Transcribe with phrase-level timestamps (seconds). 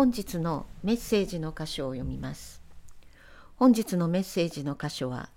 [0.00, 2.62] 本日のメッセージの箇所を読みます。
[3.56, 5.28] 本日のメッセージの箇所は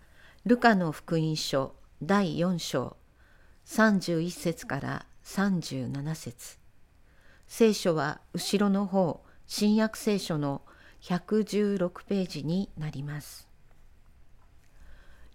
[0.46, 2.96] ルカの福音書第4章
[3.66, 6.60] 31節から37節。
[7.46, 10.62] 聖書は後ろの方新約聖書の
[11.02, 13.50] 116ページになります。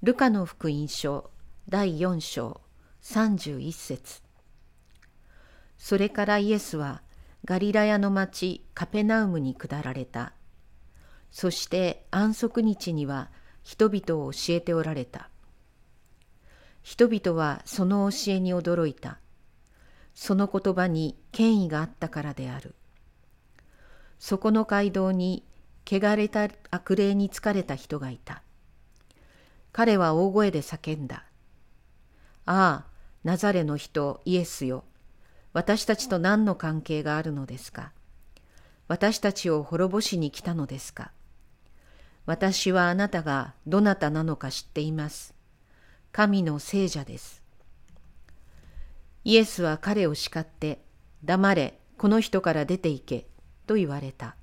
[0.02, 1.28] ルカの福音書
[1.68, 2.62] 第4章
[3.02, 4.22] 31節。
[5.76, 7.02] それからイエスは
[7.44, 10.32] ガリラヤの町カペナウムに下られた。
[11.30, 13.30] そして安息日には
[13.62, 15.30] 人々を教えておられた。
[16.82, 19.18] 人々はその教えに驚いた。
[20.14, 22.74] その言葉に権威があったからである。
[24.18, 25.44] そこの街道に
[25.86, 28.42] 汚れた悪霊に疲れた人がいた。
[29.72, 31.24] 彼は大声で叫んだ。
[32.46, 32.86] ああ、
[33.22, 34.84] ナザレの人イエスよ。
[35.52, 37.92] 私たちと何の関係があるのですか？
[38.86, 41.10] 私たちを滅ぼしに来たのですか？
[42.26, 45.34] 私はあなたがどなたなのか知っています。
[46.12, 47.42] 神の聖者です。
[49.24, 50.80] イエスは彼を叱って、
[51.24, 53.26] 黙れ、この人から出て行け、
[53.66, 54.36] と言われた。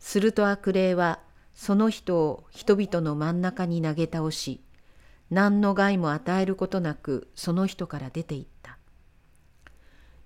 [0.00, 1.20] すると悪霊は、
[1.54, 4.62] その人を人々の真ん中に投げ倒し、
[5.30, 8.53] 何の害も与えることなくその人から出て行った。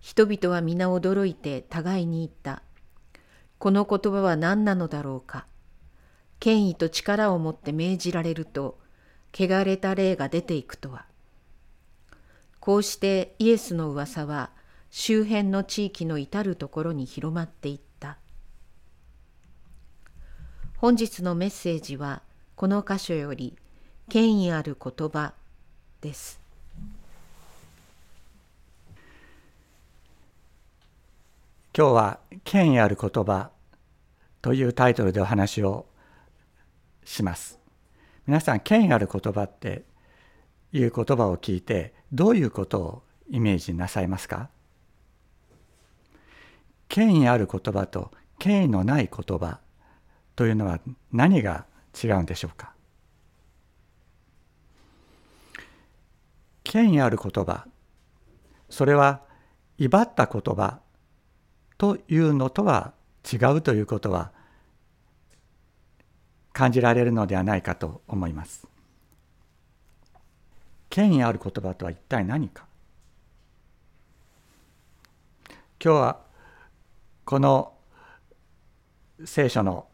[0.00, 2.62] 人々は皆驚いて互いに言った。
[3.58, 5.46] この言葉は何なのだろうか。
[6.38, 8.78] 権威と力を持って命じられると、
[9.34, 11.06] 汚れた霊が出ていくとは。
[12.60, 14.50] こうしてイエスの噂は
[14.90, 18.18] 周辺の地域の至るところに広まっていった。
[20.76, 22.22] 本日のメッセージは
[22.54, 23.56] この箇所より
[24.08, 25.34] 権威ある言葉
[26.00, 26.40] です。
[31.78, 33.52] 今日は「権威ある言葉」
[34.42, 35.86] というタイトルでお話を
[37.04, 37.60] します。
[38.26, 39.84] 皆さん権威ある言葉って
[40.72, 44.50] いう言葉を聞いてどういうことをイメージなさいますか？
[46.88, 49.60] 権威ある言葉と権威のない言葉
[50.34, 50.80] というのは
[51.12, 52.72] 何が違うんでしょうか？
[56.64, 57.68] 権威ある言葉。
[58.68, 59.22] それは
[59.76, 60.80] 威張った言葉
[61.78, 62.92] というのとは
[63.32, 64.32] 違うということは
[66.52, 68.66] 感じられるのではないかと思います。
[70.90, 72.66] 権威ある言葉とは一体何か？
[75.80, 76.20] 今日は
[77.24, 77.74] この
[79.24, 79.86] 聖書の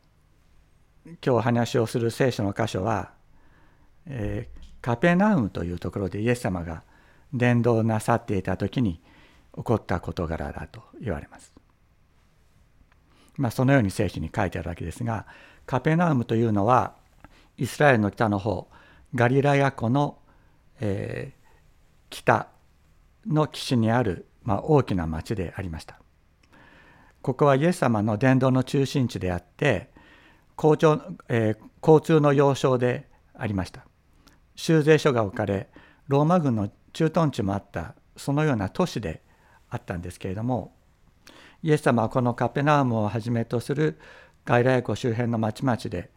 [1.05, 3.11] 今日お話をする聖書の箇所は、
[4.06, 6.83] えー、カペナウムというところでイエス様が
[7.34, 9.03] 伝道なさっていた時に
[9.55, 11.54] 起こった事柄だと言われます。
[13.37, 15.27] まあ、そのように聖書に書いてあるわけですが
[15.67, 16.95] カペナウムというのは
[17.56, 18.69] イスラエルの北の方
[19.15, 20.19] ガリラヤ湖の、
[20.81, 21.49] えー、
[22.11, 22.49] 北
[23.27, 25.99] の岸にある、まあ、大きな町でありました。
[27.23, 29.89] ここはイエス様の伝道の中心地であって
[30.59, 33.87] 交通,、えー、交通の要衝でありました。
[34.56, 35.69] 修税所が置かれ
[36.09, 39.23] ローマ軍の駐屯地もあったそのような都市で
[39.71, 40.75] あったんですけれども
[41.65, 43.99] イエス様はこのカペナームをはじめとする
[44.45, 46.11] 外来湖周辺の町々で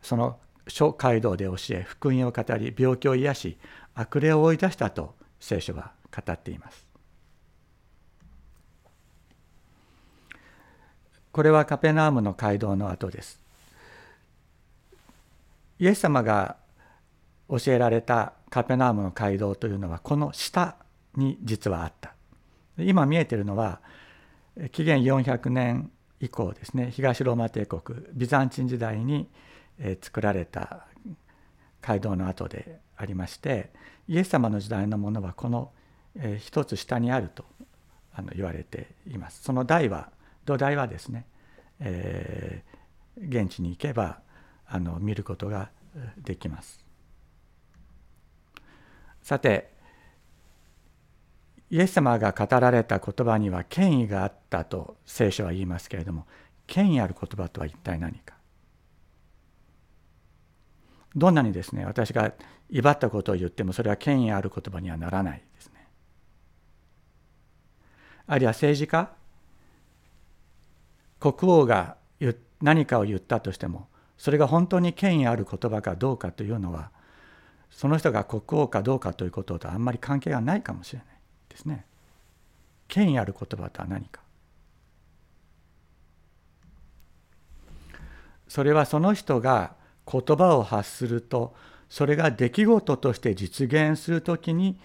[0.00, 3.58] その諸街道で教え福音を語り病気を癒し
[3.94, 6.86] 悪霊を追い出したと聖書は語っています。
[11.30, 13.38] これはカペナームの街道の後です。
[15.78, 16.56] イエス様が
[17.50, 20.76] 教えられたカペナームの街道というのはこの下
[21.14, 22.14] に実はあった。
[22.78, 23.80] 今見えてるのは
[24.72, 25.90] 紀元400年
[26.20, 29.28] 以降ですね東ローマ帝国ビザンチン時代に
[30.00, 30.86] 作られた
[31.82, 33.70] 街道の跡でありまして
[34.08, 35.72] イエス様の時代のものはこの
[36.38, 37.44] 一つ下にあると
[38.34, 39.42] 言われています。
[39.42, 40.10] その台は
[40.46, 41.26] 土台はですね、
[41.80, 44.20] えー、現地に行けば
[44.66, 45.70] あの見ることが
[46.16, 46.80] できます。
[49.22, 49.75] さて
[51.70, 56.26] イエス様が語られた言葉には権威があったと聖書は言いますけれども
[56.66, 58.34] 権威ある言葉とは一体何か？
[61.14, 62.32] どんなにですね私が
[62.70, 65.86] 威張ったことを言ってもそれは権威ある言葉にはならないですね。
[68.26, 69.10] あるいは政治家？
[71.18, 71.96] 国王が
[72.60, 76.90] 何かを言ったとしてもそれが本当に権威ある言葉かどうかというのは
[77.70, 81.15] その人が国王かどうかということとあんまり関係がないかもしれない。
[81.56, 81.86] ですね
[82.86, 84.20] 権威ある言葉とは何か
[88.46, 89.74] それはその人が
[90.10, 91.54] 言葉を発すると
[91.88, 94.78] それが出来事として実現するときに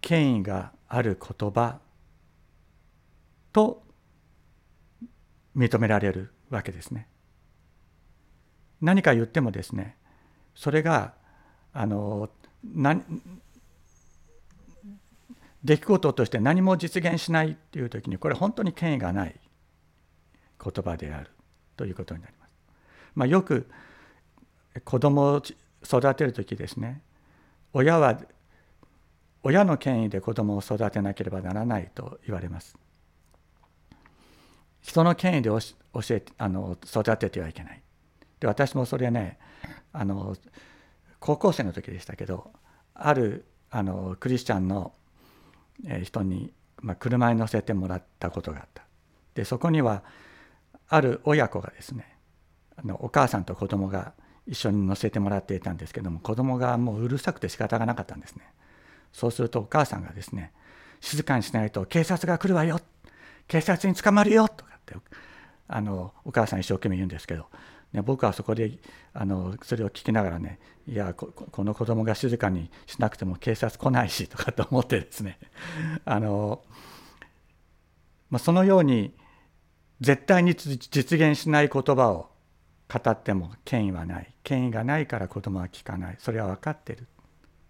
[0.00, 1.78] 権威がある言葉
[3.52, 3.82] と
[5.56, 7.08] 認められるわけですね。
[8.80, 9.96] 何か言ってもですね
[10.54, 11.14] それが
[11.72, 12.28] あの
[12.64, 13.04] 何
[15.64, 19.34] 出来事として何も実現しないっていう時にこれ本当に権威がない
[20.62, 21.30] 言葉である
[21.76, 22.50] ということになります。
[23.14, 23.68] まあ、よく
[24.84, 25.42] 子供を
[25.84, 27.02] 育てる時ですね
[27.72, 28.20] 親は
[29.42, 32.76] 親の権威で子供を育てなければならないと言われます。
[34.80, 35.60] 人の権威で教
[36.10, 37.82] えあの育ててはいけない。
[38.40, 39.38] で私もそれね
[39.92, 40.36] あの
[41.20, 42.52] 高校生の時でしたけど
[42.94, 44.92] あるあのクリスチャンの
[46.02, 48.82] 人に、まあ、車に乗せてもらったことがあった。
[49.34, 50.02] でそこには
[50.88, 52.16] ある親子がですね
[52.76, 54.12] あのお母さんと子供が
[54.46, 58.44] 一緒に乗せてもらっていたんですけども子供がもううるさくて仕方がなかったんですね。
[59.12, 60.52] そうするとお母さんがですね
[61.00, 62.80] 静かにしないと警察が来るわよ
[63.48, 64.94] 警察に捕まるよとかって
[65.66, 67.46] あのお母さん一生懸命言うんですけど、
[67.94, 68.72] ね、僕はそこで
[69.12, 70.58] あのそれを聞きながらね
[70.88, 75.38] いやこの子供が静かにしなくても警察来ないしとかと思ってですね
[76.04, 76.64] あの、
[78.30, 79.14] まあ、そのように
[80.00, 82.30] 絶対に実現しない言葉を
[82.92, 87.06] 語っても権威はない権威がないから子供は聞かないそれは分かっている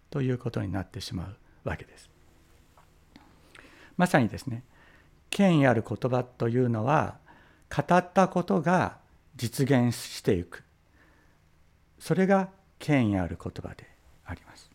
[0.09, 2.09] ということになってしまうわけです。
[3.97, 4.65] まさにですね
[5.29, 7.19] 権威ある言葉というのは
[7.69, 9.04] 語ったことが
[9.37, 10.63] 実現していく。
[11.99, 13.87] それが権威ある言葉で
[14.25, 14.71] あります。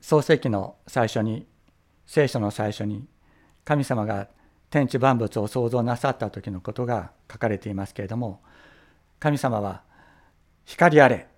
[0.00, 1.46] 創世記の最初に
[2.06, 3.06] 聖書の最初に
[3.64, 4.28] 神様が
[4.68, 8.42] 天地万物を創造なさった時のことが書かれていますけれども
[9.20, 9.82] 神様は
[10.66, 11.28] 「光あれ」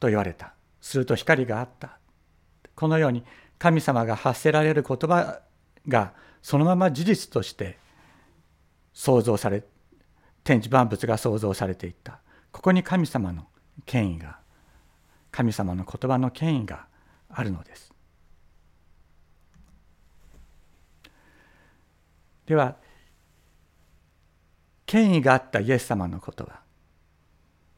[0.00, 0.54] と言われた。
[0.80, 1.98] すると光があった。
[2.74, 3.24] このように
[3.58, 5.40] 神様が発せられる言葉
[5.88, 6.12] が
[6.42, 7.78] そのまま事実として
[8.92, 9.62] 創造され
[10.44, 12.20] 天地万物が創造されていった。
[12.50, 13.46] ここに神様の
[13.84, 14.38] 権威が
[15.30, 16.86] 神様の言葉の権威が
[17.28, 17.92] あるのです。
[22.46, 22.76] では
[24.86, 26.60] 権威があったイエス様の言葉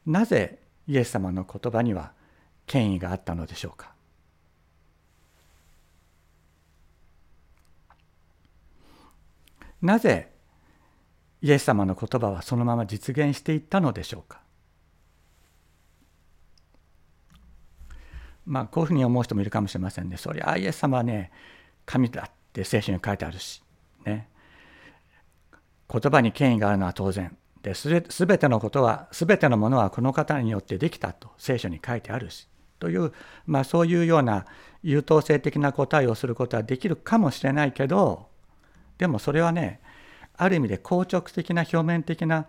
[0.05, 2.13] なぜイエス様の言葉には
[2.65, 3.90] 権威があったのでしょうか？
[9.81, 10.31] なぜ
[11.41, 14.41] イエス様の言葉はそのまま実現していったのでしょうか？
[18.45, 20.17] まあこういうふうに思う人もいるかもしれませんね。
[20.17, 21.31] そりゃイエス様はね
[21.85, 23.63] 神だって聖書に書いてあるし
[24.05, 24.29] ね。
[25.91, 27.35] 言葉に権威があるのは当然。
[27.61, 27.89] です
[28.25, 32.47] べてのことはすべてのものはこの方によってできたと聖書に書いてあるし。
[32.79, 33.13] という、
[33.45, 34.47] まあ、そういうような
[34.81, 38.30] 優等生的な答えをすることはできるかもしれないけど
[39.01, 39.81] でもそれはね
[40.37, 42.45] ある意味で硬直的な表面的な思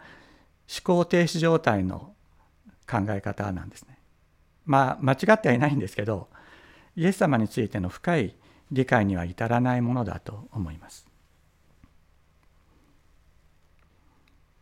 [0.85, 2.13] 考停止状態の
[2.87, 3.97] 考え方なんですね。
[4.67, 6.29] まあ間違ってはいないんですけど
[6.95, 8.37] イエス様についての深い
[8.71, 11.07] 理解には至らないものだと思います。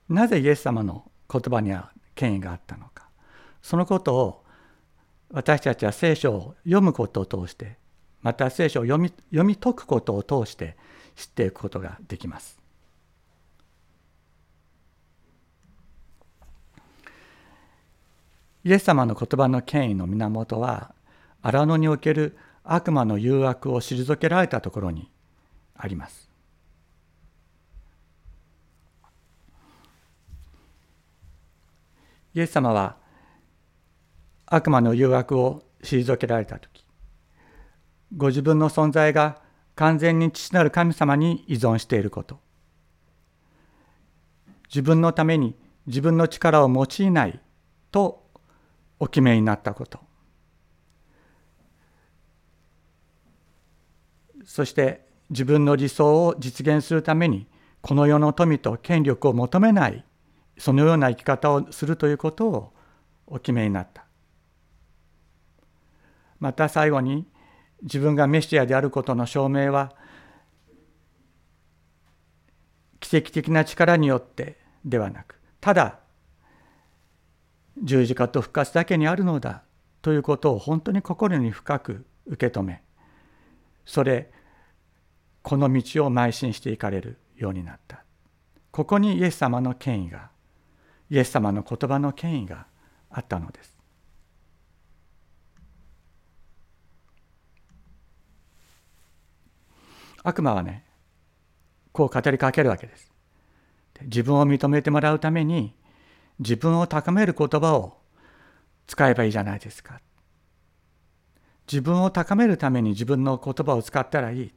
[0.08, 3.08] なぜイエス様の言葉には権威があったのか
[3.62, 4.44] そのことを
[5.32, 7.78] 私たちは聖書を読むことを通して
[8.22, 10.76] また聖書を読み読み解くことを通して
[11.16, 12.58] 知っていくことができます。
[18.62, 20.94] イエス様の言葉の権威の源は
[21.40, 25.10] 荒野における悪魔の誘惑を退けられたところに
[25.74, 26.30] あります。
[32.34, 32.96] イエス様は
[34.46, 36.84] 悪魔の誘惑を退けられた時
[38.16, 39.40] ご自分の存在が
[39.74, 42.38] 完全に父なる神様に依存していること。
[44.68, 47.40] 自分のために自分の力を用いない
[47.90, 48.24] と
[48.98, 50.00] お決めになったこと。
[54.44, 57.46] そして自分の理想を実現するために
[57.80, 60.04] この世の富と権力を求めない
[60.58, 62.72] そのような生き方をするということを
[63.26, 64.04] お決めになった。
[66.38, 67.26] また最後に
[67.82, 69.92] 自分がメシアであることの証明は
[73.00, 75.98] 奇跡的な力によってではなくただ
[77.82, 79.62] 十字架と復活だけにあるのだ
[80.02, 82.82] ということを本当に心に深く受け止め
[83.86, 84.30] それ
[85.42, 88.04] この道を邁進していかれるようになった。
[88.70, 90.30] ここにイエス様の権威が
[91.10, 92.66] イエス様の言葉の権威が
[93.10, 93.79] あったのです。
[100.22, 100.84] 悪魔はね
[101.92, 103.10] こう語りかけるわけです。
[104.02, 105.74] 自分を認めてもらうために
[106.38, 107.98] 自分を高める言葉を
[108.86, 110.00] 使えばいいじゃないですか。
[111.70, 114.54] 自分を高めるために自分の言葉を使ったらいい。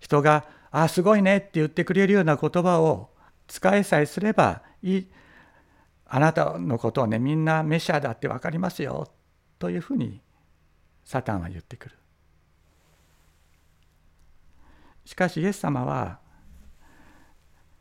[0.00, 3.10] 人が「あすごいね」って言ってくれるような言葉を
[3.46, 5.10] 使えさえすればいい。
[6.06, 9.10] あなたのことをねみんなメシアだって分かりますよ。
[9.58, 10.20] というふうに
[11.04, 11.96] サタンは言ってくる。
[15.08, 16.18] しかしイエス様は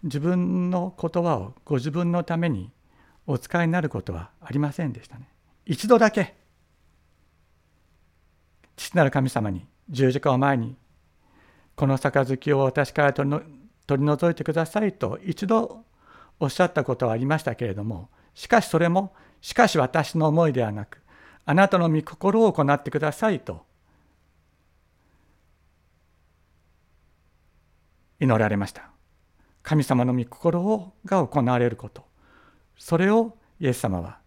[0.02, 2.72] 自分の言葉をご自分のために
[3.26, 5.28] お使いになることはありませんでしたね。
[5.66, 6.38] 一度だけ
[8.78, 10.78] 父なる神様に十字架を前に
[11.76, 13.44] この杯を私から取り
[13.98, 15.84] 除いてくださいと一度
[16.40, 21.02] おっしゃったことはありましたけれどもしかしそれもしかし私の思いではなく
[21.44, 23.67] あなたの御心を行ってくださいと
[28.20, 28.90] 祈られました。
[29.64, 32.06] 神様の御心をが行われること。
[32.78, 34.20] それをイエス様は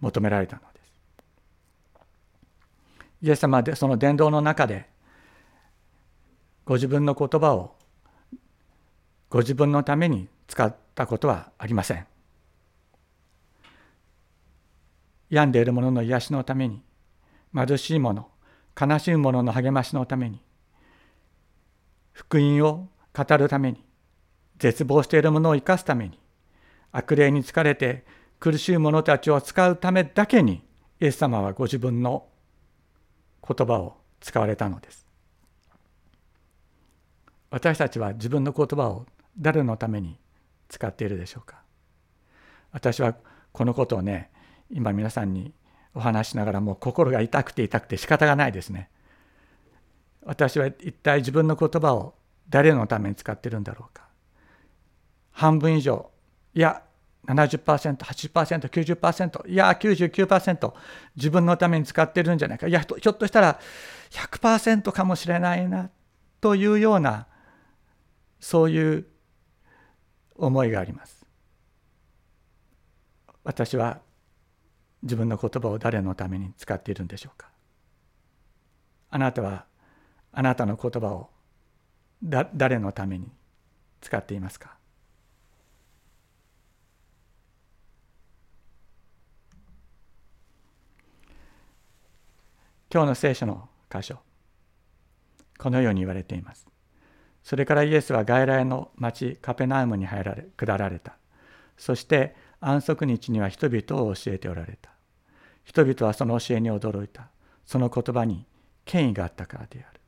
[0.00, 0.92] 求められたのです。
[3.22, 4.88] イエス様はその伝道の中で
[6.64, 7.74] ご自分の言葉を
[9.28, 12.06] ご自分のために使ったことはありません。
[15.30, 16.82] 病んでいる者の癒しのために
[17.54, 18.28] 貧しい者
[18.80, 20.40] 悲しい者の励ましのために
[22.14, 23.84] 福音を語るために
[24.56, 26.18] 絶望している者を生かすために
[26.92, 28.04] 悪霊に疲れて
[28.38, 30.62] 苦しい者たちを使うためだけに
[31.00, 32.26] イエス様はご自分の
[33.46, 35.04] 言葉を使われたのです。
[37.50, 39.06] 私たちは自分の言葉を
[39.38, 40.18] 誰のために
[40.68, 41.62] 使っているでしょうか。
[42.72, 43.16] 私は
[43.52, 44.30] このことをね
[44.70, 45.52] 今皆さんに
[45.94, 48.88] お話しながらもう心が痛くて痛くて仕方がないですね。
[50.24, 52.14] 私は一体自分の言葉を
[52.48, 54.04] 誰のために使ってるんだろうか。
[55.32, 56.10] 半分以上
[56.54, 56.82] いや
[57.26, 60.72] 70%80%90% いや99%
[61.16, 62.68] 自分のために使ってるんじゃないか。
[62.68, 63.58] いやひょっとしたら
[64.10, 65.90] 100%かもしれないな
[66.40, 67.26] というような
[68.40, 69.06] そういう
[70.36, 71.24] 思いがあります。
[73.42, 74.00] 私は
[75.02, 77.48] 自分の言葉を誰のために使っているんでしょうか。
[79.10, 79.66] あなたは
[80.36, 81.30] あなたの言葉を
[82.22, 83.28] だ誰のために
[84.00, 84.76] 使っていますか？
[92.92, 94.18] 今日の聖書の箇所。
[95.58, 96.66] このように言われています。
[97.42, 101.16] それからイエスは外来の町カペナウムに入られ下られた。
[101.76, 104.90] そして安息日には人々を教えておられた。
[105.64, 107.28] 人々はその教えに驚いた。
[107.66, 108.46] その言葉に
[108.84, 110.00] 権威があったからである。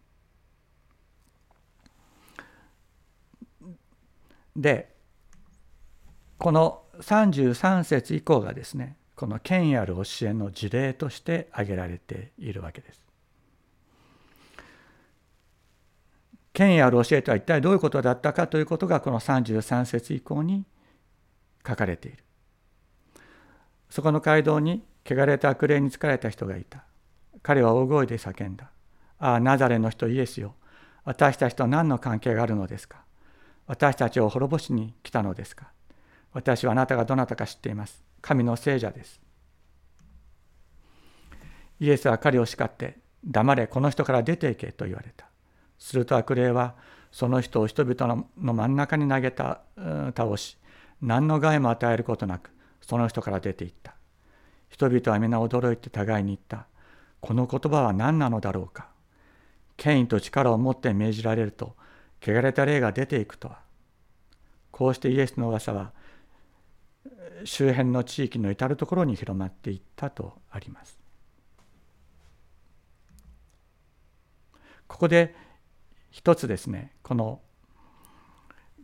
[4.57, 4.95] で
[6.39, 13.03] この33節以降がですねこの権威ある教えの事例として挙げられているわけです。
[16.53, 20.65] 権威ある教えとは一体どういうことだったかということがこの33節以降に
[21.67, 22.25] 書かれている。
[23.91, 26.85] そこの街道に汚れた悪霊に疲れた人がいた。
[27.43, 28.71] 彼は大声で叫んだ。
[29.19, 30.55] ああ、ナザレの人イエスよ。
[31.05, 33.06] 私たちと何の関係があるのですか？
[33.67, 35.73] 私たちを滅ぼしに来たのですか？
[36.33, 38.05] 私はあなたがどなたか知っています。
[38.21, 39.21] 神の聖者です。
[41.81, 45.27] イエスは彼を叱って、黙れ、この人から出ていけと言われた。
[45.79, 46.75] すると悪霊は、
[47.11, 49.61] その人を人々の真ん中に投げた、
[50.17, 50.59] 倒し、
[51.03, 53.95] 何の害も与えることなく、その人から出ていった。
[54.69, 56.67] 人々は皆驚いて互いに言った。
[57.21, 58.89] この言葉は何なのだろうか。
[59.77, 61.77] 権威と力を持って命じられると、
[62.21, 63.61] 汚れた霊が出ていくとは
[64.71, 65.93] こうしてイエスの噂は
[67.45, 70.99] 周辺の地域の至る所に広まっていったとあります。
[74.89, 75.35] ここで
[76.11, 77.41] 一つですねこの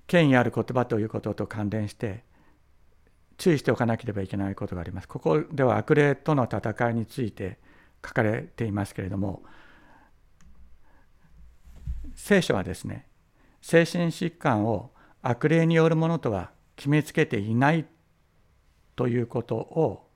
[0.07, 2.25] 権威ある言葉ということと関連して
[3.39, 5.09] 注意しておかなければいけないことがあります。
[5.09, 7.59] ここでは悪霊との戦いについて
[8.05, 9.43] 書かれていますけれども
[12.15, 13.07] 聖書はですね
[13.62, 14.90] 精神疾患を
[15.23, 17.87] 悪霊によるものとは決めつけていない
[18.97, 20.09] ということを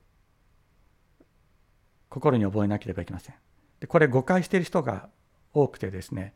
[2.11, 3.35] 心に覚えなければいけません。
[3.81, 5.09] でこれ誤解している人が
[5.55, 6.35] 多くてですね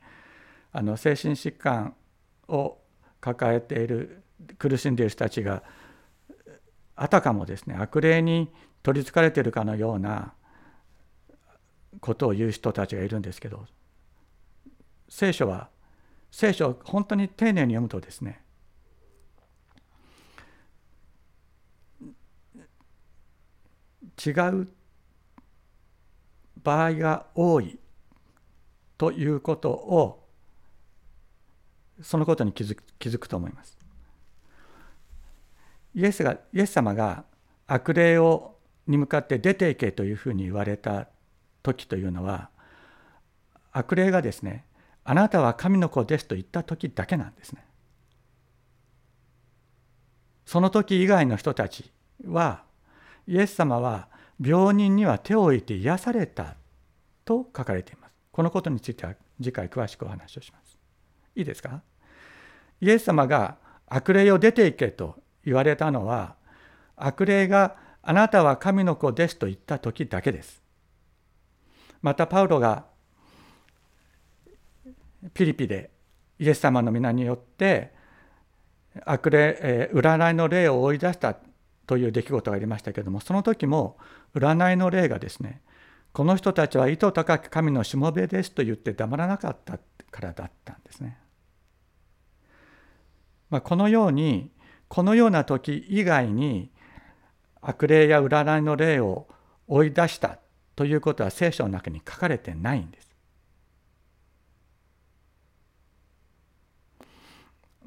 [0.73, 1.95] あの精神疾患
[2.49, 2.79] を
[3.21, 4.23] 抱えている
[4.59, 5.62] 苦しんでいる人たちが
[6.97, 8.50] あたかもですね悪霊に
[8.83, 10.33] 取りつかれているかのような
[12.00, 13.67] ことを言う人たちがいるんですけど
[15.09, 15.71] 聖書は
[16.31, 18.43] 聖書を本当に丁寧に読むとですね
[24.25, 24.69] 違う
[26.63, 27.79] 場合が多い
[28.99, 30.27] ということを
[32.03, 33.77] そのことに気づく気づくと思います。
[35.95, 37.25] イエスがイエス様が
[37.67, 38.57] 悪霊を
[38.87, 41.09] に向かって出ていけというふうに言われた
[41.63, 42.51] 時というのは
[43.73, 44.65] 悪霊がですね
[45.11, 47.64] あなたは神の子ですと言った時だけなんですね。
[50.47, 51.90] その時以外の人たち
[52.29, 52.62] は
[53.26, 54.07] イエス様は
[54.40, 56.55] 病人には手を置いて癒された
[57.25, 58.12] と書かれています。
[58.31, 60.79] このことについては次回詳しくお話をします。
[61.35, 61.83] いいですか？
[62.81, 63.57] イエス様が
[63.88, 66.37] 悪霊を出ていけと言われたのは
[66.95, 70.62] 悪霊があなたは神の子ですと言った時だけです。
[72.00, 72.85] またパウロが
[75.35, 75.91] ピリピで
[76.39, 77.93] イエス様の皆によって
[79.05, 81.37] 悪霊、え占いの霊を追い出した
[81.87, 83.99] という出来事がありましたけれどもその時も
[84.35, 85.61] 占いの霊がですね
[86.12, 89.79] この人たちは意図高き神のしもべですと言って黙らなかった
[90.11, 91.19] からだったんですね。
[93.49, 94.50] まあ、このように
[94.89, 96.71] このような時以外に
[97.61, 99.29] 悪霊や占いの霊を
[99.69, 100.39] 追い出した
[100.75, 103.10] ということは聖書の中に書かれてないんです。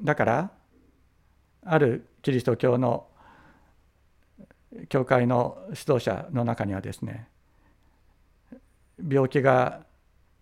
[0.02, 0.50] だから
[1.64, 3.06] あるキリスト教の
[4.88, 7.28] 教会の指導者の中にはですね
[9.08, 9.84] 病気が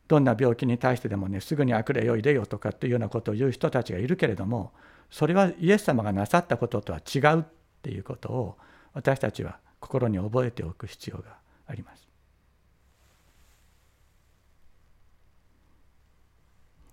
[0.09, 4.73] どんな病気に対してでもねすぐに悪霊を入れよとかっていうようなことを言う人たちがいるけれども
[5.11, 7.45] それはイエス様がなさったこととは違うっ
[7.83, 8.59] ていうことを
[8.95, 12.09] 私たちは心に覚えておく必要があります。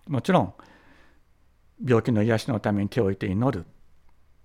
[0.08, 0.54] もちろん
[1.84, 3.66] 病気の癒しのために手を置いて祈る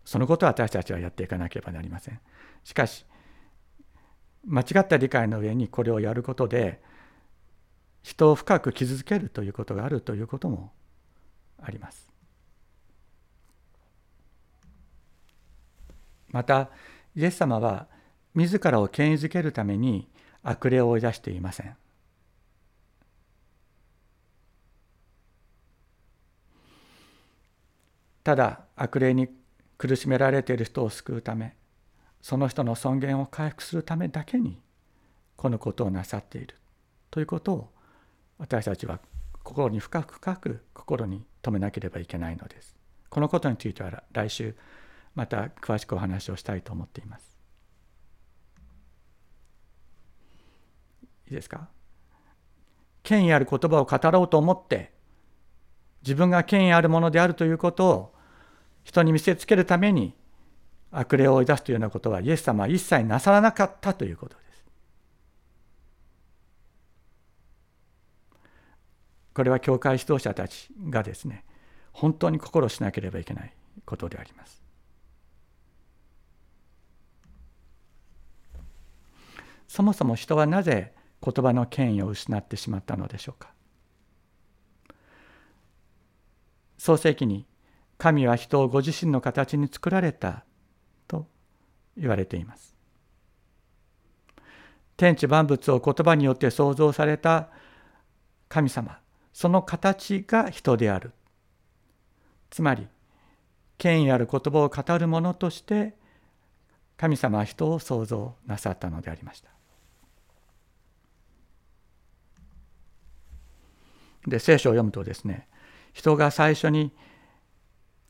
[0.04, 2.20] そのことは私たちはやっていかなければなりません。
[2.62, 3.06] しかし
[4.46, 6.82] 間違った理解の上にこれをやることで
[8.02, 10.72] 人を深く傷つけるということがあるということも
[11.62, 12.10] あります。
[16.28, 16.70] また
[17.16, 17.86] イエス様は
[18.34, 20.08] 自らを権威づけるために
[20.42, 21.76] 悪霊を追い出していません。
[28.24, 29.28] ただ悪霊に
[29.78, 31.56] 苦しめられている人を救うため
[32.22, 34.58] その人の尊厳を回復するためだけに
[35.36, 36.56] このことをなさっている
[37.10, 37.70] ということを
[38.38, 38.98] 私たちは
[39.42, 42.76] 心に深く深く心に留めなければいけないのです。
[43.10, 44.56] このことについては来週
[45.14, 47.36] また詳しくお話をしたいと思っています。
[51.28, 51.68] いいですか？
[53.02, 54.92] 権威ある言葉を語ろうと思って
[56.02, 58.13] 自分が権威あるものであるということを
[58.84, 60.14] 人に見せつけるために
[60.90, 64.44] 悪霊を追い出すというようなことはイエス様は一切なさらなかったということです。
[69.34, 71.44] これは教会指導者たちがですね
[71.92, 73.52] 本当に心しなければいけない
[73.84, 74.62] ことであります。
[79.66, 83.52] そもそも人はなぜ言葉の権威を失ってしまったのでしょうか
[86.78, 87.44] 創世記に
[88.04, 90.44] 神は人をご自身の形に作られた
[91.08, 91.26] と
[91.96, 92.74] 言われています。
[94.98, 97.48] 天地万物を言葉によって創造された
[98.50, 98.98] 神様
[99.32, 101.12] その形が人である
[102.50, 102.86] つまり
[103.78, 105.94] 権威ある言葉を語る者として
[106.98, 109.48] 神様は人を創造なさったのでありました。
[114.26, 115.48] で聖書を読むとですね
[115.94, 116.92] 人が最初に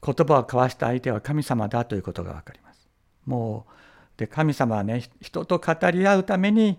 [0.04, 2.88] 言葉を交わした相手は神様だということが分かります。
[3.24, 6.78] もうで神様はね人と語り合うために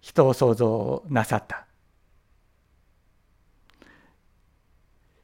[0.00, 1.66] 人を創造なさった。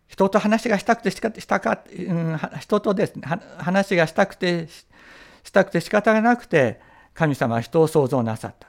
[0.07, 3.23] 人と話がしたくてしかしたか、うん、人とですね
[3.59, 4.69] 話がしたくて
[5.45, 6.81] したくて仕方がなくて
[7.15, 8.69] 神様は人を創造なさった。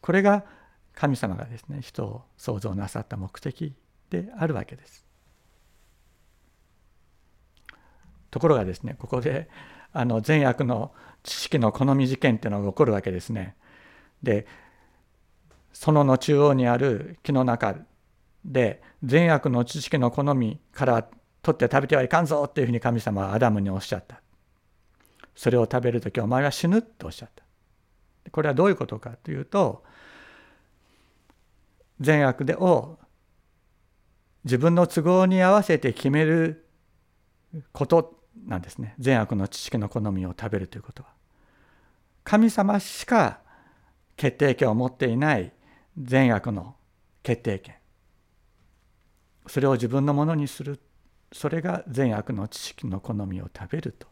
[0.00, 0.44] これが
[0.94, 3.74] 神様がですね人を創造なさった目的
[4.10, 5.11] であるわけです。
[8.32, 9.48] ところがですねここで
[9.92, 10.90] あの善悪の
[11.22, 13.54] 知識の好み事件っていうのが起こるわけですね。
[14.22, 14.46] で
[15.72, 17.76] 園の中央にある木の中
[18.44, 21.06] で善悪の知識の好みから
[21.42, 24.20] 取って食べてはいかんぞっていうふうに神様はアダムにおっしゃった。
[25.34, 28.30] それを食べる時お前は死ぬとおっしゃった。
[28.30, 29.84] これはどういうことかというと
[32.00, 32.98] 善悪でを
[34.44, 36.66] 自分の都合に合わせて決める
[37.72, 38.94] ことなんですね。
[38.98, 41.10] 善悪の知識の好みを食べるということは。
[42.24, 43.40] 神様しか
[44.16, 45.52] 決定権を持っていない
[45.98, 46.76] 善悪の
[47.22, 47.76] 決定権。
[49.46, 50.80] それを自分のものにする。
[51.32, 54.06] それが善悪の知識の好みを食べると。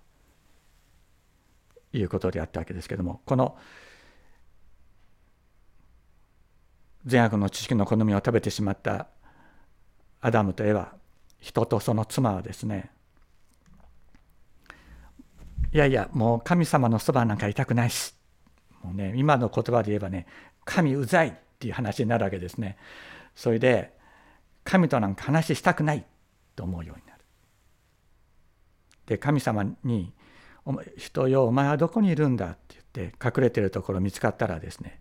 [1.92, 3.20] いうことであったわけですけども。
[3.24, 3.58] この
[7.06, 9.08] 善悪の知識の好みを食べてしまった
[10.20, 10.88] アダムとエヴァ。
[11.40, 12.90] 人とその妻はですね
[15.72, 18.14] いやいやもう神様のそばなんかいたくないし。
[18.82, 20.26] もうね今の言葉で言えばね
[20.64, 22.76] 神うざいっていう話になるわけですね。
[23.34, 23.96] それで
[24.64, 26.04] 神となんか話したくない
[26.56, 27.20] と思うようになる。
[29.06, 30.12] で神様に
[30.96, 35.00] 「人よお前はどこにいるんだ」って言って隠れてるところ見つかったらですね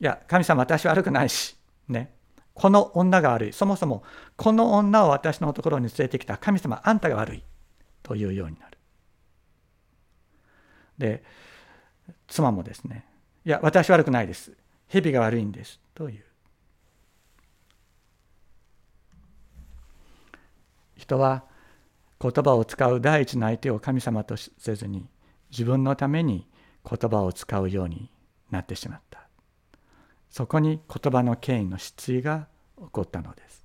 [0.00, 1.56] いや神様私悪くないし
[1.88, 2.14] ね。
[2.54, 3.52] この女が悪い。
[3.52, 4.02] そもそも
[4.36, 7.44] この女を私のところに連れてきた神様あんたが悪い。
[8.02, 8.65] というようになる。
[10.98, 11.22] で
[12.28, 13.04] 妻もですね
[13.44, 14.52] いや私悪くないです。
[14.88, 16.24] 蛇が悪いんですという。
[20.96, 21.44] 人は
[22.20, 25.06] 言葉を使う第一の相手を神様とせずに
[25.50, 26.46] 自分のために
[26.88, 28.10] 言葉を使うように
[28.50, 29.26] なってしまった。
[30.36, 33.64] そこに言葉の権威の失墜が起こったのです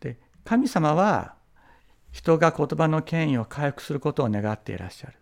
[0.00, 1.34] で神様は
[2.12, 5.14] 人が言葉の権威を回復することを願っていらっしゃる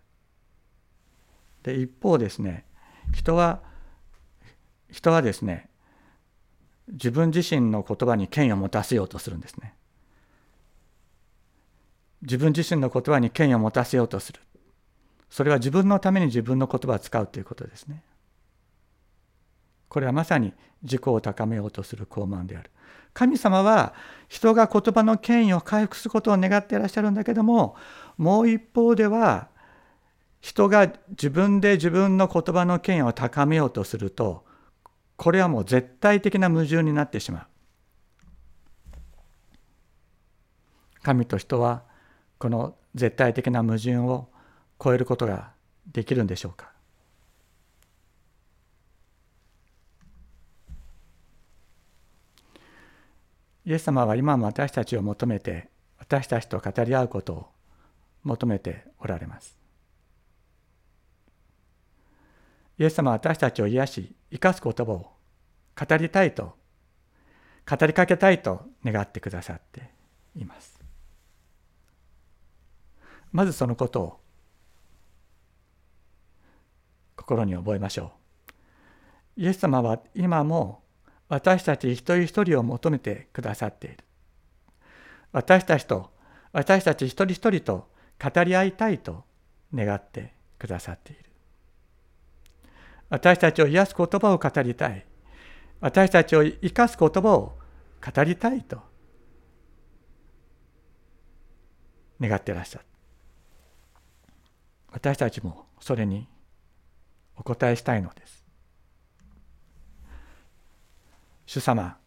[1.63, 2.65] で一方ですね
[3.13, 3.61] 人は
[4.89, 5.69] 人はですね
[6.91, 9.75] 自分自身の言葉に権威を持たせようとするんですね。
[12.21, 14.41] 自分自身の言葉に権威を持たせようとする。
[15.29, 18.03] それは自分のために自分の言葉を使うということですね。
[19.87, 22.71] これはまさに自己を高めようとする傲慢である。
[23.13, 23.93] 神様は
[24.27, 27.75] 人が言葉の権威を回復することを願っていらっしゃるんだけども
[28.17, 29.49] もう一方では
[30.41, 34.45] 人が自分で自分の言葉の権威を高めようとすると
[35.17, 37.47] これはもう絶対的な矛盾になってしまう。
[41.01, 41.83] 神と人は
[42.37, 44.29] この絶対的な矛盾を
[44.81, 45.51] 超えることが
[45.91, 46.71] できるんでしょうか
[53.69, 57.47] イエス様は今も私たちを求めて私たちと語り合うことを
[58.23, 59.59] 求めておられます。
[62.79, 65.11] イエス様は私たちを癒し生かす言葉を
[65.79, 66.55] 語りたいと
[67.69, 69.91] 語りかけたいと願ってくださって
[70.35, 70.79] います
[73.31, 74.19] まずそのことを
[77.17, 78.13] 心に覚えましょ
[79.37, 80.81] うイエス様は今も
[81.29, 83.97] 私たち一人一人を求めてくださっている
[85.31, 86.11] 私たちと
[86.51, 87.87] 私たち一人一人と
[88.21, 89.23] 語り合いたいと
[89.73, 91.29] 願ってくださっている
[93.09, 95.05] 私たちを癒す言葉を語りたい。
[95.81, 97.57] 私たちを生かす言葉を
[98.05, 98.81] 語りたいと
[102.21, 102.85] 願ってらっしゃる。
[104.91, 106.27] 私たちもそれに
[107.35, 108.38] お答えしたいのです。
[111.49, 111.97] 主様、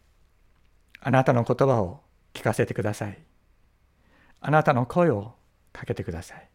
[1.01, 1.99] あなたの言葉を
[2.33, 3.21] 聞かせてください。
[4.39, 5.33] あなたの声を
[5.73, 6.49] かけてください。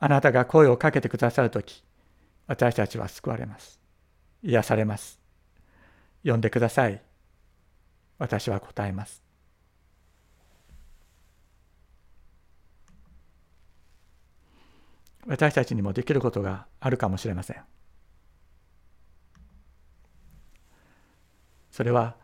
[0.00, 1.82] あなたが声をかけてくださるとき、
[2.46, 3.80] 私たちは救われます。
[4.42, 5.18] 癒されます。
[6.26, 7.02] 呼んでください。
[8.18, 9.22] 私は答えます。
[15.26, 17.79] 私たちにもできることがあるかもしれません。
[21.80, 22.14] それは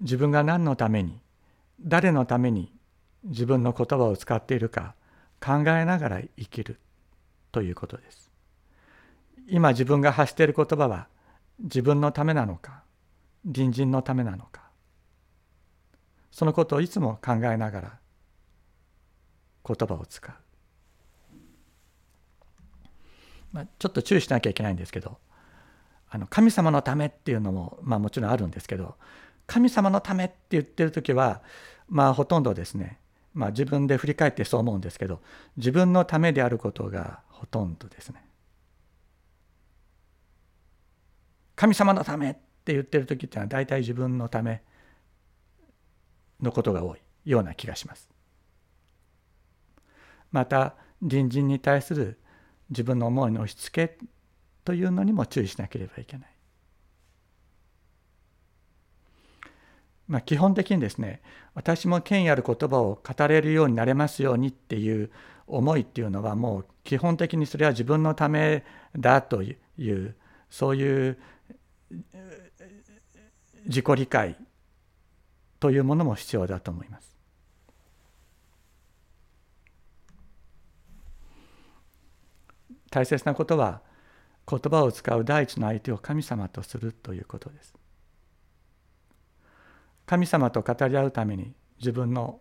[0.00, 1.20] 自分が何のために
[1.82, 2.72] 誰のために
[3.24, 4.94] 自分の言葉を使っているか
[5.38, 6.80] 考えながら生きる
[7.52, 8.30] ということです。
[9.48, 11.08] 今自分が発している言葉は
[11.58, 12.82] 自分のためなのか
[13.44, 14.62] 隣人のためなのか
[16.30, 17.98] そのことをいつも考えながら
[19.62, 20.34] 言葉を使う、
[23.52, 25.18] まあ、ちょっと注意しなきゃいけないんですけど
[26.10, 28.96] あの神様のためっていうのも、まあ、もちろんあるんですけど
[29.46, 31.40] 神様のためって言ってる時は
[31.88, 32.98] まあほとんどですね、
[33.32, 35.20] まあ、自分で振り返ってそう思うんですけど
[35.56, 38.24] 自分のためであることがほとんどですね。
[41.54, 44.62] 神様のためって言ってる時っていうのは大体自分のため
[46.40, 48.08] のことが多いような気がします。
[50.32, 52.18] また隣人に対する
[52.70, 53.98] 自分の思いの押し付け
[54.70, 56.28] というのにも注意しなければいけない。
[60.06, 61.22] まあ、基本的にですね
[61.54, 65.10] 私も権威ある言葉を語れるようになれますようにっていう
[65.48, 68.64] 思いっていうのはもう基本的にそれは自分のため
[68.96, 69.54] だとい
[69.88, 70.14] う
[70.48, 71.18] そういう
[73.66, 74.36] 自己理解
[75.58, 77.16] というものも必要だと思います。
[82.88, 83.89] 大切なことは
[84.50, 87.72] 言葉を使う第一の相手を神様とするということです。
[90.06, 92.40] 神様と語り合うために自分の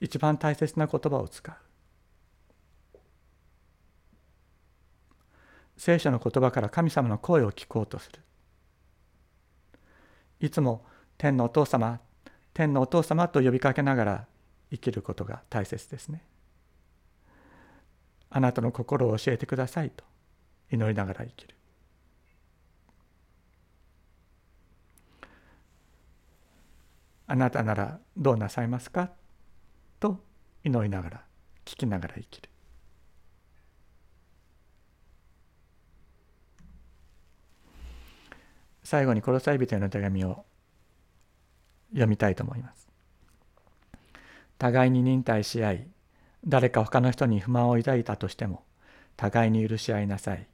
[0.00, 1.54] 一番大切な言葉を使う。
[5.78, 8.20] 聖書の言葉から神様の声を聞こうとする。
[10.40, 10.84] いつも
[11.16, 12.00] 天のお父様、
[12.52, 14.26] 天のお父様と呼びかけながら
[14.70, 16.22] 生きることが大切ですね。
[18.28, 20.04] あなたの心を教えてくださいと
[20.74, 21.54] 祈りながら生きる。
[27.26, 29.10] あなたならどうなさいますか？
[29.98, 30.20] と
[30.62, 31.24] 祈りながら
[31.64, 32.50] 聞きながら生きる。
[38.82, 40.44] 最後に殺され人への手紙を
[41.92, 42.86] 読みたいと思います。
[44.58, 45.88] 互いに忍耐し合い、
[46.46, 48.62] 誰か他の人に不満を抱いたとしても、
[49.16, 50.46] 互いに許し合いなさい。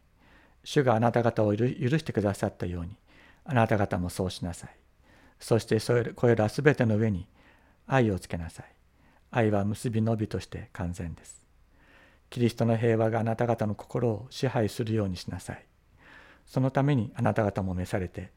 [0.64, 2.96] 主があなた方を許してくださったように、
[3.44, 4.70] あなた方もそうしなさい。
[5.38, 7.26] そしてそれこれらすべての上に
[7.86, 8.66] 愛をつけなさい。
[9.30, 11.40] 愛は結びのびとして完全です。
[12.28, 15.64] キリストの平和があなた方の心を支配するようにしなさい。
[16.46, 18.30] そのためにあなた方も召されて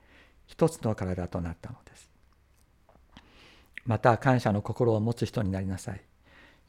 [0.45, 2.09] 一つの体となったのです。
[3.85, 6.01] また感謝の心を持つ人になりなさい。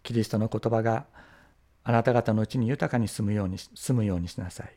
[0.03, 1.07] キリストの言葉が
[1.85, 4.73] あなた方のうちに豊かに住むように住むようにしなさい。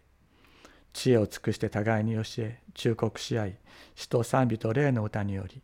[0.94, 3.58] 知恵を尽くして互いに教え、忠告し合い、
[3.96, 5.62] 死と賛美と霊の歌により、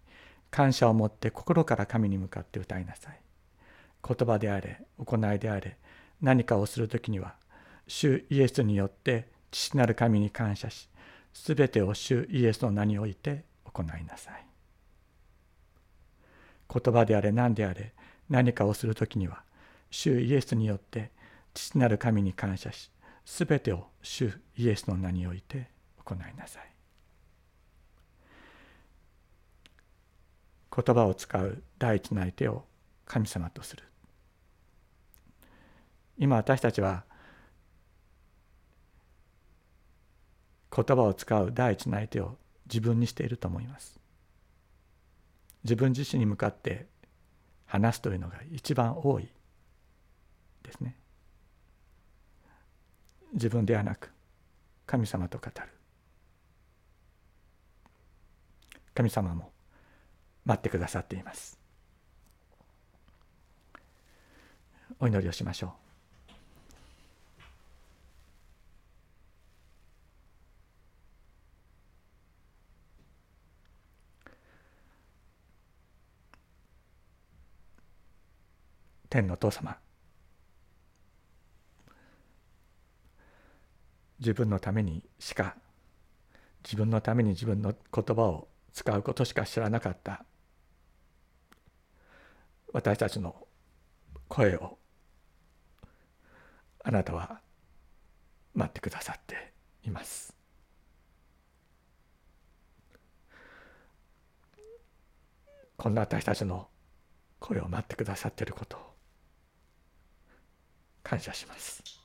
[0.51, 3.19] 感謝を持って心から神に向かって歌いなさい。
[4.07, 5.77] 言葉であれ、行いであれ、
[6.21, 7.35] 何かをするときには、
[7.87, 10.89] 主イエスによって父なる神に感謝し、
[11.33, 14.45] すべてを主イエスの名において行いなさい。
[16.73, 17.93] 言葉であれ何であれ
[18.29, 19.43] 何かをするときには
[19.91, 21.11] 主イエスによって
[21.53, 22.89] 父なる神に感謝し
[23.25, 25.69] すべてを主イエスの名において
[26.03, 26.73] 行いなさい。
[30.75, 32.65] 言葉を使う第一の相手を
[33.05, 33.83] 神様とする。
[36.17, 37.03] 今私たちは
[40.75, 43.99] 言葉を使う第一の相手を自分にしていると思います。
[45.63, 46.87] 自分自身に向かって
[47.65, 49.27] 話すというのが一番多い
[50.63, 50.95] ですね。
[53.33, 54.11] 自分ではなく
[54.85, 55.67] 神様と語る。
[58.93, 59.51] 神様も
[60.45, 61.59] 待ってくださっています。
[64.99, 65.71] お祈りをしましょう。
[79.09, 79.82] 天のお父様
[84.23, 85.57] 自分のためにしか
[86.63, 90.23] 自分のために自分の言葉を使うことしか知らなかった
[92.71, 93.35] 私たちの
[94.29, 94.77] 声を
[96.85, 97.41] あなたは
[98.55, 99.51] 待ってくださって
[99.83, 100.33] います。
[105.75, 106.69] こんな私たちの
[107.39, 108.79] 声を待ってくださっていることを
[111.03, 112.02] 感謝します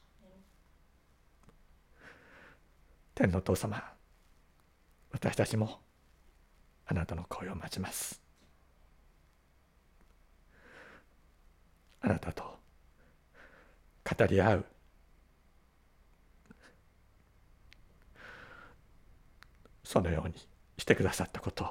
[3.18, 3.82] 天のお父様
[5.10, 5.80] 私たちも
[6.86, 8.22] あなたの声を待ちます。
[12.00, 14.64] あなたと語り合う。
[19.82, 20.34] そのように
[20.76, 21.68] してくださったことを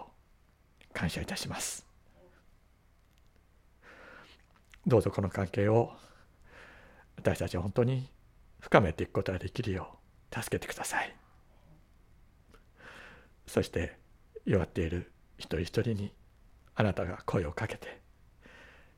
[0.91, 1.87] 感謝いたします。
[4.85, 5.93] どうぞこの関係を
[7.15, 8.09] 私たちは本当に
[8.59, 9.97] 深めていくことができるよ
[10.29, 11.26] う助けてください。
[13.47, 13.97] そして
[14.45, 16.13] 弱っている一人一人に
[16.75, 18.01] あなたが声をかけて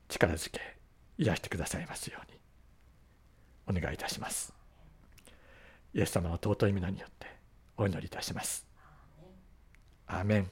[0.08, 0.60] 力づけ
[1.16, 2.40] 癒してくださいますように。
[3.66, 4.52] お願いいたします。
[5.94, 7.26] イエス様の尊い皆によって
[7.76, 8.66] お祈りいたします。
[10.06, 10.50] アーメン